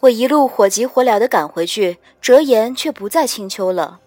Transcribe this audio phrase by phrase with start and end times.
[0.00, 3.98] 我一路火急火燎的赶回去，折颜却不在青丘了。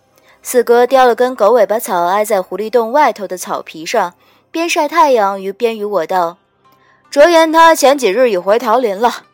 [0.42, 4.16] 四哥叼了根狗尾巴草，挨在狐狸洞外头的草皮上，
[4.50, 6.38] 边晒太阳与边与我道
[7.12, 9.26] ：“折颜他前几日已回桃林了。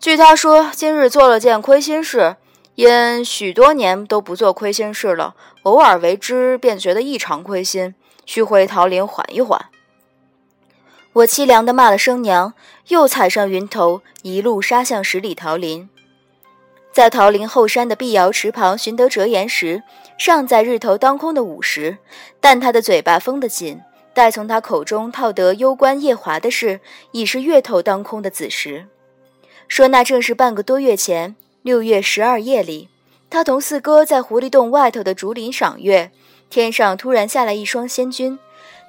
[0.00, 2.36] 据他说，今日做了件亏心事，
[2.76, 5.34] 因许多年都不做亏心事了，
[5.64, 9.66] 偶尔为之，便觉得异常亏心，须回桃林缓一缓。”
[11.14, 12.54] 我凄凉地骂了声娘，
[12.88, 15.90] 又踩上云头，一路杀向十里桃林。
[16.92, 19.82] 在桃林后山的碧瑶池旁寻得折颜时，
[20.16, 21.98] 尚在日头当空的午时，
[22.40, 23.80] 但他的嘴巴封得紧，
[24.14, 26.78] 待从他口中套得攸关夜华的事，
[27.10, 28.86] 已是月头当空的子时。
[29.68, 32.88] 说那正是半个多月前，六月十二夜里，
[33.30, 36.10] 他同四哥在狐狸洞外头的竹林赏月，
[36.50, 38.38] 天上突然下来一双仙君，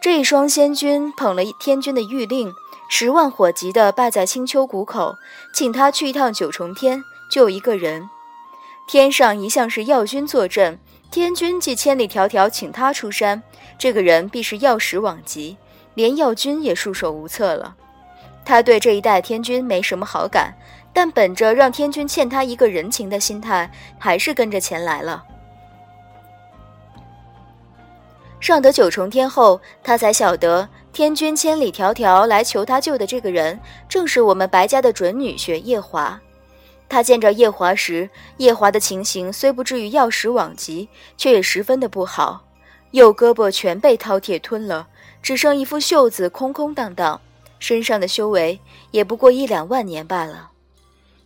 [0.02, 2.52] 这一双仙君捧了天君的谕令，
[2.90, 5.16] 十万火急地拜在青丘谷口，
[5.54, 7.04] 请他去一趟九重天。
[7.30, 8.10] 就一个人，
[8.88, 10.80] 天上一向是药君坐镇，
[11.12, 13.44] 天君既千里迢迢请他出山，
[13.78, 15.56] 这个人必是药石往疾，
[15.94, 17.76] 连药君也束手无策了。
[18.44, 20.56] 他对这一代天君没什么好感，
[20.94, 25.24] 但本着让天君欠他一个人情的心态，还是跟着前来了。
[28.40, 36.20] 上得九重天后，他才晓得天君千里迢迢来求他救的这个人，正是我们白家的准女婿夜华。
[36.88, 42.46] 他见着叶华时，叶华的情形虽不至于药石罔疾，却也十分的不好，
[42.92, 44.88] 右胳膊全被饕餮吞了，
[45.22, 47.22] 只剩一副袖子空空荡荡，
[47.60, 48.60] 身上的修为
[48.92, 50.50] 也不过一两万年罢了。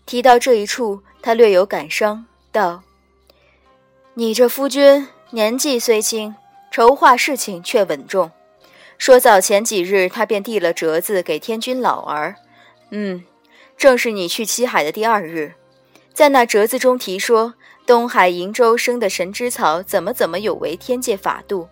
[0.05, 2.83] 提到这一处，他略有感伤，道
[4.15, 6.35] ：“你这夫君年纪虽轻，
[6.71, 8.31] 筹划事情却稳重。
[8.97, 12.35] 说早前几日，他便递了折子给天君老儿，
[12.91, 13.23] 嗯。”
[13.75, 15.55] 正是你去西海的第二日，
[16.13, 17.55] 在那折子中提说，
[17.87, 21.67] 东海瀛洲生的神芝草怎么怎么有违天界法度，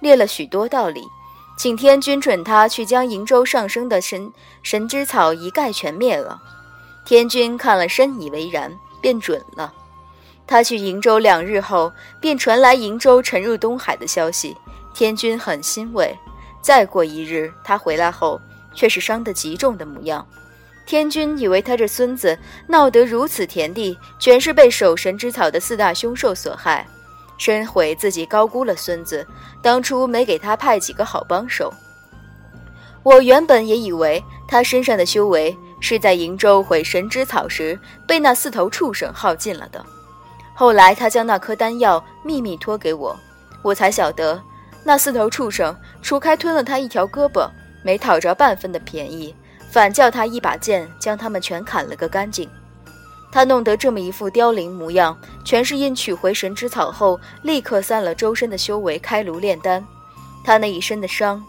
[0.00, 1.04] 列了许多道理，
[1.56, 4.32] 请天君准他去将瀛洲上升的神
[4.64, 6.42] 神芝草一概全灭了。
[7.04, 9.72] 天君看了深以为然，便准了。
[10.46, 14.56] 他去瀛洲两日后，便传来瀛洲沉入东海的消息，
[14.94, 16.16] 天君很欣慰。
[16.60, 18.40] 再过一日，他回来后，
[18.74, 20.26] 却是伤得极重的模样。
[20.86, 26.86] 天君以为他这孙子闹得如此田地，全是被守神之草的四大凶兽所害，
[27.38, 29.26] 深悔自己高估了孙子，
[29.62, 31.72] 当初没给他派几个好帮手。
[33.02, 39.84] 我原本也以为他身上的修为是在瀛洲毁神之草时被那四头畜生耗尽了的，
[40.54, 43.14] 后来他将那颗丹药秘密托给我，
[43.60, 44.40] 我才晓得
[44.82, 47.46] 那四头畜生除开吞了他一条胳膊，
[47.82, 49.34] 没讨着半分的便宜。
[49.70, 52.48] 反叫他一把剑将他们全砍了个干净。
[53.30, 59.84] 他弄得这么一副凋零模样，全是因取回神之草后，立刻散了周身的修为，开炉炼丹。
[60.44, 61.44] 他那一身的伤，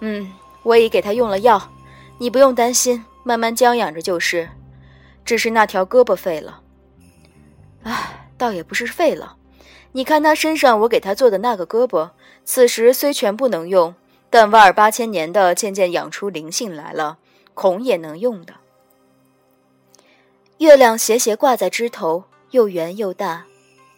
[0.00, 1.60] 嗯，我已给他用了药，
[2.16, 4.48] 你不用担心，慢慢将养着就是。
[5.24, 6.62] 只是那条胳膊废了。
[7.84, 9.36] 唉，倒也不是废了。
[9.92, 12.10] 你看他身上我给他做的那个胳膊，
[12.44, 13.94] 此时虽全不能用，
[14.30, 17.18] 但万儿八千年的渐渐养出灵性来了。
[17.54, 18.54] 孔也能用的。
[20.58, 23.44] 月亮斜斜挂在枝头，又圆又大，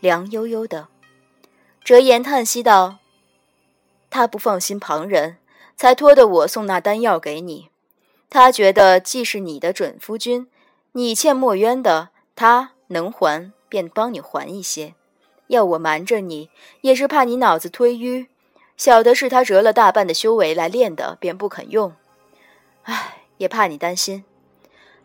[0.00, 0.88] 凉悠悠的。
[1.84, 2.98] 折颜叹息道
[4.10, 5.36] ：“他不放心旁人，
[5.76, 7.68] 才托的我送那丹药给你。
[8.34, 10.48] 他觉得既是你的准夫君，
[10.90, 14.94] 你欠墨渊的，他能还便帮你还一些。
[15.46, 16.50] 要我瞒着你，
[16.80, 18.26] 也是怕你脑子推淤。
[18.76, 21.94] 晓得是他折了大半的修为来练的，便不肯用。
[22.82, 24.24] 唉。”也怕你担心，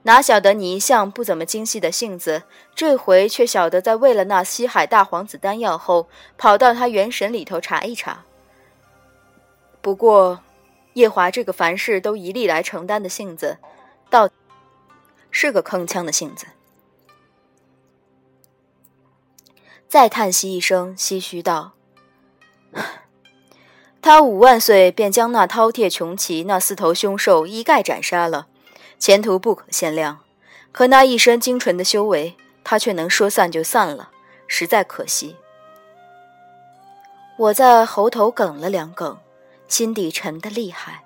[0.03, 2.43] 哪晓得你一向不怎么精细的性子，
[2.73, 8.23] 这回却晓得在为了那西海大皇子丹药后，跑到他元神里头查一查。
[9.81, 10.41] 不过，
[10.93, 13.57] 夜华这个凡事都一力来承担的性子，
[14.09, 14.29] 倒
[15.31, 16.47] 是个铿锵的性子。
[19.87, 21.73] 再叹息一声，唏嘘道。
[24.01, 28.47] 他五万岁便将那饕餮、穷奇那四头凶兽一概斩杀了，
[28.97, 30.19] 前途不可限量。
[30.71, 34.11] 可那一身精纯的修为，他却能说散就散了，
[34.47, 35.35] 实在可惜。
[37.37, 39.17] 我在喉头哽了两哽，
[39.69, 41.05] 心底沉得厉害。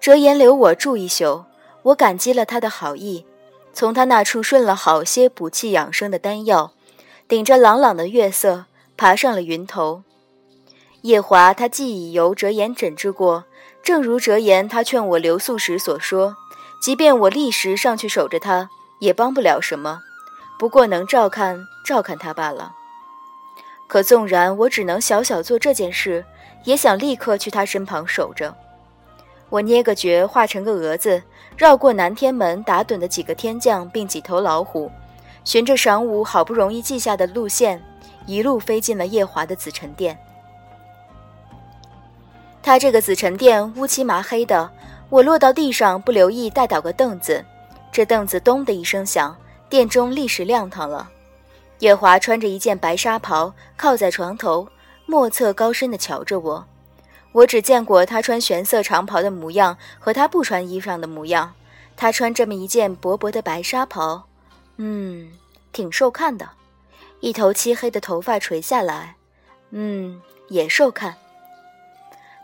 [0.00, 1.44] 折颜留我住一宿，
[1.82, 3.24] 我感激了他的好意，
[3.72, 6.72] 从他那处顺了好些补气养生的丹药，
[7.28, 8.64] 顶着朗朗的月色，
[8.96, 10.02] 爬上了云头。
[11.02, 13.44] 夜华他既已由折颜诊治过，
[13.82, 16.34] 正如折颜他劝我留宿时所说，
[16.80, 18.68] 即便我立时上去守着他，
[19.00, 20.00] 也帮不了什么，
[20.58, 22.72] 不过能照看照看他罢了。
[23.86, 26.24] 可纵然我只能小小做这件事，
[26.64, 28.54] 也想立刻去他身旁守着。
[29.48, 31.22] 我捏个诀，化成个蛾子，
[31.56, 34.90] 绕过南天门打盹的几个天将，并几头老虎，
[35.44, 37.82] 循着晌午好不容易记下的路线，
[38.26, 40.18] 一路飞进了夜华的紫宸殿。
[42.62, 44.70] 他这个紫宸殿乌漆麻黑的，
[45.08, 47.42] 我落到地上不留意带倒个凳子，
[47.90, 49.34] 这凳子咚的一声响，
[49.70, 51.08] 殿中立时亮堂了。
[51.78, 54.68] 夜华穿着一件白纱袍，靠在床头，
[55.10, 56.66] 莫测高深地瞧着我。
[57.32, 61.54] 我只见过他穿玄色长袍的模样和他不穿衣裳的模样。
[61.96, 64.28] 他穿这么一件薄薄的白纱袍，
[64.76, 65.32] 嗯，
[65.72, 66.50] 挺受看的。
[67.20, 69.16] 一头漆黑的头发垂下来，
[69.70, 71.16] 嗯，也受看。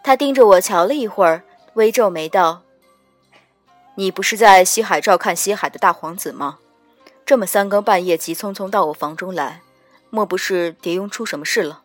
[0.02, 1.44] 他盯着我瞧了一会儿，
[1.74, 2.62] 微皱眉道
[3.94, 6.58] ：“你不是在西海照看西海的大皇子吗？”
[7.24, 9.60] 这么三更半夜急匆匆到我房中来，
[10.10, 11.82] 莫不是蝶雍出什么事了？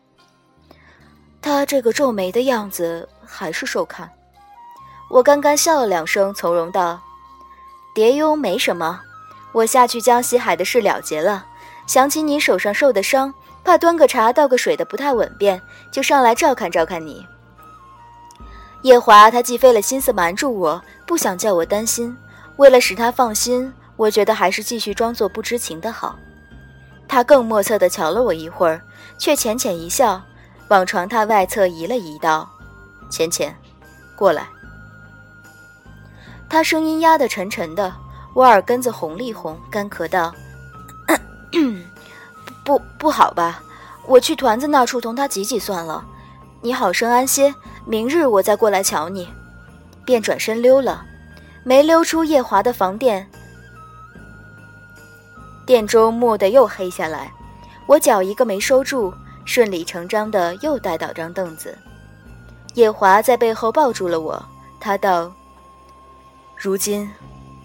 [1.60, 4.10] 他这个皱眉的样子还是受看。
[5.10, 6.98] 我干干笑了两声，从容道
[7.94, 8.98] ：“蝶雍没什么，
[9.52, 11.44] 我下去将西海的事了结了。
[11.86, 15.60] 想起你手上受的伤，怕端个茶倒个水的不太稳便，
[15.92, 17.26] 就上来照看照看你。”
[18.80, 22.16] 夜华他既费了心思瞒住我，不想叫我担心，
[22.56, 23.70] 为了使他放心。
[23.96, 26.16] 我觉得还是继续装作不知情的好。
[27.06, 28.80] 他更莫测地瞧了我一会儿，
[29.18, 30.22] 却浅浅一笑，
[30.70, 32.48] 往床榻外侧移了移，道
[33.10, 33.52] ：“浅浅，
[34.16, 34.46] 过来。”
[36.48, 37.92] 他声音压得沉沉的，
[38.34, 40.32] 我耳根子红了一红，干咳道
[42.64, 43.60] ：“不不好吧？
[44.06, 46.04] 我去团子那处同他挤挤算了。
[46.60, 47.52] 你好生安歇，
[47.84, 49.28] 明日我再过来瞧你。”
[50.06, 51.04] 便转身溜了，
[51.64, 53.28] 没溜出夜华的房殿。
[55.66, 57.32] 殿中蓦地又黑下来，
[57.86, 59.12] 我脚一个没收住，
[59.50, 61.76] 顺理成章的又带倒张凳子。
[62.74, 64.40] 夜华在背后抱住了我，
[64.78, 65.34] 他道
[66.54, 67.10] ：“如今，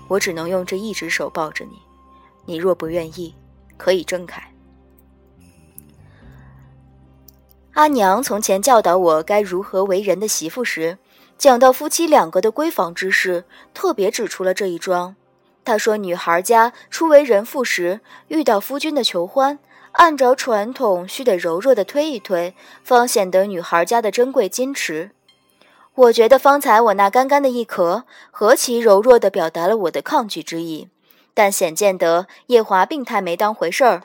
[0.07, 1.73] 我只能用这一只手抱着你，
[2.45, 3.35] 你若不愿意，
[3.77, 4.41] 可以睁开。”
[7.73, 10.97] 阿娘从前教导我该如何为人的媳妇时，
[11.37, 13.45] 讲到夫妻两个的闺房之事，
[13.75, 15.15] 特别指出了这一桩。
[15.63, 19.59] 她说：“女孩家初为人妇时，遇到夫君的求欢，
[19.97, 22.53] 按照传统，须得柔弱的推一推，
[22.83, 25.11] 方显得女孩家的珍贵矜持。
[25.95, 30.89] 我觉得方才我那干干的一咳，何其柔弱地表达了我的抗拒之意。
[31.33, 34.03] 但显见得夜华并太没当回事儿。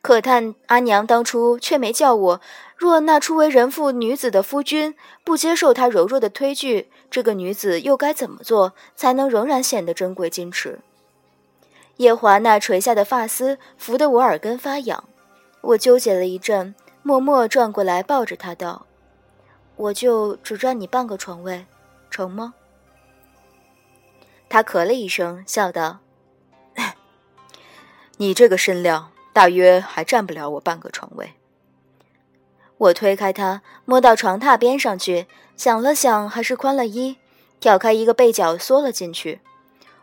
[0.00, 2.40] 可叹阿娘当初却没叫我，
[2.76, 4.94] 若那初为人妇女子的夫君
[5.24, 10.80] 不接受她柔弱的推拒，这个女子又该怎么做，才能仍然显得珍贵矜持？”
[11.98, 15.04] 夜华那垂下的发丝拂得我耳根发痒，
[15.62, 18.86] 我纠结了一阵，默默转过来抱着他道
[19.76, 21.66] ：“我就只占你半个床位，
[22.10, 22.54] 成吗？”
[24.50, 26.00] 他咳了一声，笑道
[28.18, 31.32] ：“你这个身量，大约还占不了我半个床位。”
[32.76, 37.16] 我推开他，摸到床榻边上去，想了想，还是宽了衣，
[37.60, 39.40] 挑开一个被角，缩了进去。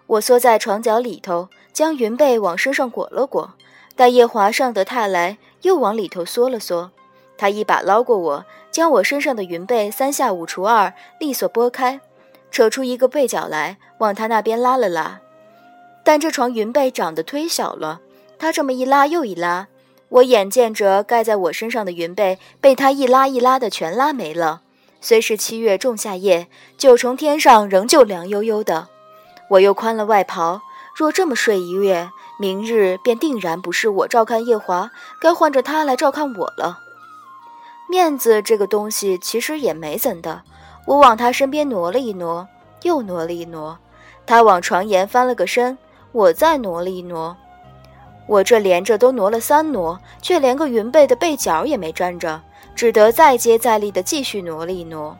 [0.07, 1.49] 我缩在床角里头。
[1.71, 3.53] 将云被往身上裹了裹，
[3.95, 6.91] 待夜华上得榻来，又往里头缩了缩。
[7.37, 12.01] 他一把捞过我，将我身上的云被三下五除二利索拨开，
[12.51, 15.21] 扯出一个被角来，往他那边拉了拉。
[16.03, 18.01] 但这床云被长得忒小了，
[18.37, 19.67] 他这么一拉又一拉，
[20.09, 24.61] 我眼见着盖在我身上的云被被他一拉一拉的全拉没了。
[25.01, 26.47] 虽是七月仲夏夜，
[26.77, 28.89] 九重天上仍旧凉悠悠的。
[29.51, 30.61] 我又宽了外袍。
[30.95, 32.09] 若这么睡一月，
[32.41, 36.79] 明日便定然不是我照看夜华，该换着他来照看我了。
[37.89, 40.41] 面子这个东西其实也没怎的，
[40.85, 42.47] 我往他身边挪了一挪，
[42.83, 43.77] 又挪了一挪，
[44.25, 45.77] 他往床沿翻了个身，
[46.13, 47.35] 我再挪了一挪，
[48.25, 52.41] 我这连着都挪了三挪，却连个云被的被角也没沾着，
[52.73, 55.17] 只得再接再厉的继续挪了一挪。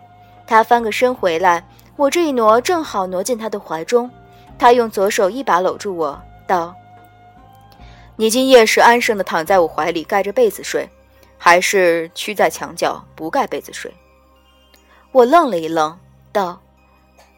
[0.48, 4.10] 他翻个身回来，我这一挪正好挪进他的怀中。
[4.58, 6.74] 他用左手一把搂住我，道
[8.20, 10.90] ：“你今夜是安生的躺在我怀里盖着被子睡，
[11.38, 13.90] 还是屈在墙角不盖被子睡？”
[15.14, 15.98] 我愣了一愣，
[16.34, 16.62] 道：“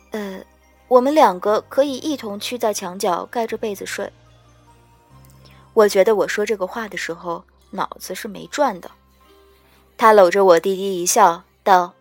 [0.10, 0.42] 呃，
[0.88, 4.12] 我们两个可以一同屈在墙角盖着被子睡。”
[5.74, 8.90] 我觉得我说这个话的时候脑子是没转的。
[9.96, 11.94] 他搂着我，低低一笑，道：“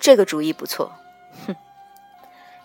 [0.00, 0.90] 这个主意不错。”
[1.46, 1.54] 哼。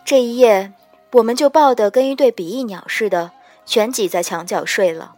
[0.03, 0.73] 这一夜，
[1.11, 3.31] 我们就抱得跟一对比翼鸟似的，
[3.67, 5.17] 全挤在墙角睡了。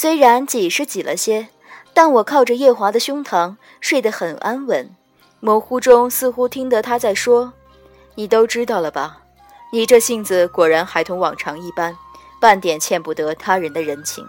[0.00, 1.48] 虽然挤是挤了些，
[1.92, 4.88] 但我靠着夜华的胸膛，睡得很安稳。
[5.40, 7.52] 模糊中似乎听得他在说
[8.14, 9.22] ：“你都知道了吧？
[9.72, 11.98] 你这性子果然还同往常一般，
[12.40, 14.24] 半点欠不得他人的人情。”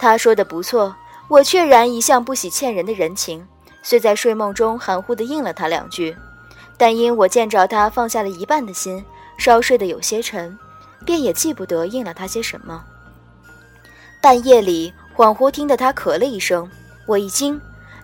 [0.00, 0.96] 他说的不错，
[1.28, 3.46] 我确然一向不喜欠人的人情，
[3.84, 6.16] 虽在睡梦中含糊地应了他两句。
[6.76, 9.04] 但因我见着他放下了一半的心，
[9.38, 10.58] 稍睡得有些沉，
[11.06, 12.84] 便也记不得应了他些什么。
[14.24, 16.66] 半夜里恍惚听得他咳了一声，
[17.04, 17.60] 我一惊，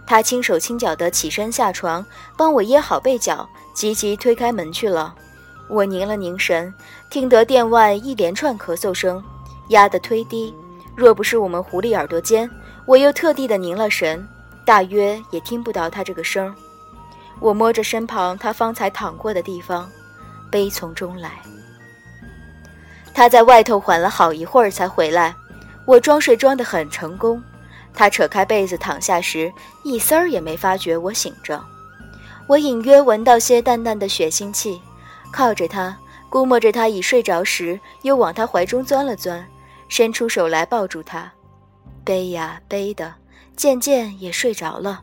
[0.06, 2.04] 他轻手轻脚地起身下床，
[2.36, 5.14] 帮我掖好被角，急急推开门去了。
[5.66, 6.74] 我凝了凝神，
[7.08, 9.24] 听得殿外一连串咳嗽声，
[9.68, 10.54] 压得忒低。
[10.94, 12.50] 若不是我们狐狸耳朵尖，
[12.84, 14.28] 我又特地的凝了神，
[14.66, 16.54] 大约也听不到他这个声。
[17.38, 19.90] 我摸着身旁他方才躺过的地方，
[20.50, 21.40] 悲从中来。
[23.14, 25.34] 他在外头缓了好一会儿才回来，
[25.86, 27.42] 我装睡装得很成功。
[27.92, 31.60] 他扯开被子躺下时，一丝儿也没发觉我醒着。
[32.46, 34.80] 我隐约闻到些淡淡的血腥气，
[35.32, 35.96] 靠着他，
[36.28, 39.44] 估摸着他已睡着时，又往他怀中钻了钻，
[39.88, 41.32] 伸出手来抱住他，
[42.04, 43.14] 悲呀悲的，
[43.56, 45.02] 渐渐也睡着了。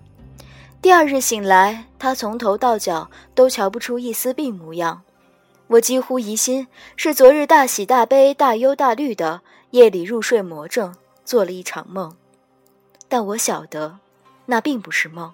[0.81, 5.01] 第二日醒来，他从头到脚都瞧不出一丝病模样。
[5.67, 10.93] 我几乎疑心是昨日大喜大悲、大忧大虑的夜里入睡魔怔，
[11.25, 12.15] 做了一场梦。
[13.07, 13.99] 但我晓得，
[14.45, 15.33] 那并不是梦。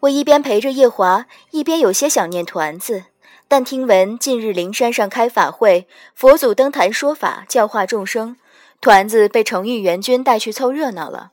[0.00, 3.04] 我一边陪着夜华，一边有些想念团子。
[3.48, 8.36] 但听闻近日灵山上开法会，佛祖登坛说法，教化众生，
[8.80, 11.32] 团子被程玉元君带去凑热闹了。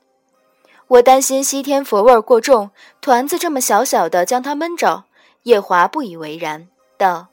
[0.88, 5.04] 我担心西天佛味过重，团子这么小小的将他闷着。
[5.44, 7.28] 夜华不以为然，道：“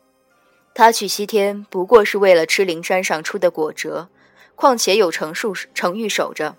[0.76, 4.10] 他去西天不过是为了吃灵山上出的果折，
[4.56, 6.58] 况且有程树程玉守着，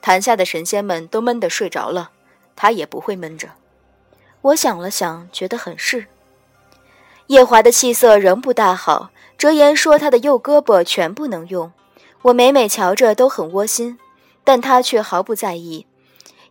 [0.00, 2.10] 坛下的神仙们都闷得睡着了，
[2.56, 3.50] 他也不会闷着。”
[4.42, 6.06] 我想了想，觉得很是。
[7.28, 11.72] 夜华的气色仍不大好，折颜说他的右胳膊全不能用，
[12.22, 13.96] 我每每瞧着都很窝心，
[14.42, 15.86] 但他却毫不在意。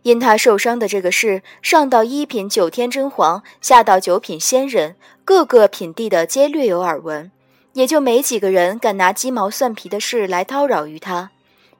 [0.02, 7.30] 因他受伤的这个事，上到一品九天真皇，下到九品仙人，各个品地的皆略有耳闻，
[7.74, 11.30] 也就没几个人敢拿鸡毛蒜皮的事来叨扰于他。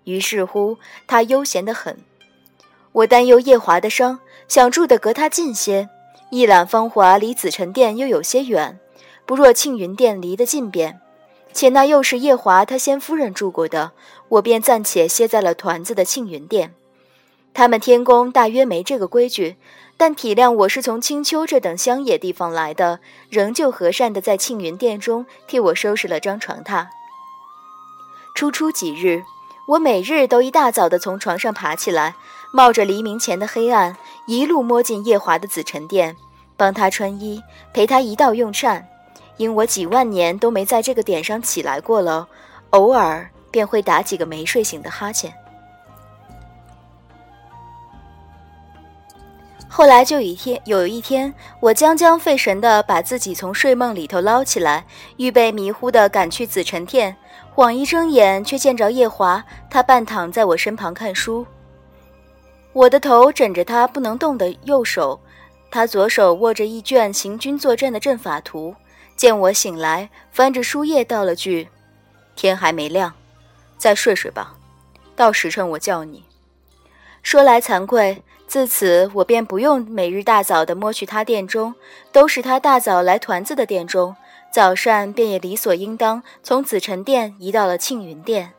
[0.05, 1.99] 于是乎，他悠闲得很。
[2.93, 5.89] 我担忧夜华的伤，想住得隔他近些。
[6.31, 8.79] 一览芳华离紫宸殿又有些远，
[9.27, 11.01] 不若庆云殿离得近便。
[11.53, 13.93] 且那又是夜华他先夫人住过的，
[14.29, 16.75] 我便暂且歇在了团子的庆云殿。
[17.55, 19.57] 他们天宫大约没这个规矩，
[19.97, 26.87] 但体谅我是从青丘这等乡野地方来的，仍旧和善的在庆云殿中替我收拾了张床榻。
[28.35, 29.23] 初初几日，
[29.69, 32.15] 我每日都一大早的从床上爬起来，
[32.53, 36.17] 冒着黎明前的黑暗，一路摸进夜华的紫宸殿，
[36.57, 37.43] 帮他穿衣，
[37.75, 38.89] 陪他一道用膳。
[39.37, 42.27] 因我几万年都没在这个点上起来过了，
[42.71, 45.33] 偶尔便会打几个没睡醒的哈欠。
[49.75, 54.85] 后来就一天，有一天，我将将费神的把自己从睡梦里头捞起来，
[55.17, 57.17] 预备迷糊的赶去紫宸殿。
[57.55, 61.47] 恍一睁眼，却见着夜华，他半躺在我身旁看书。
[62.75, 65.19] 我的头枕着他不能动的右手，
[65.71, 68.77] 他左手握着一卷行军作战的阵法图。
[69.17, 71.67] 见我醒来，翻着书页道了句
[72.37, 73.15] ：“天还没亮，
[73.79, 74.55] 再睡睡吧，
[75.17, 76.25] 到时辰我叫你。”
[77.25, 78.23] 说来惭愧。
[78.53, 81.75] 自此，我便不用每日大早的摸去他殿中，
[82.13, 84.15] 都是他大早来团子的殿中，
[84.51, 88.53] 早膳便也理所应当从紫宸殿移到了庆云殿。